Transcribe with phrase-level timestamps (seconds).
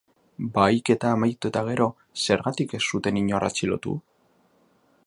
[0.53, 1.87] Bahiketa amaitu eta gero,
[2.25, 3.97] zergatik ez zuten inor atxilotu?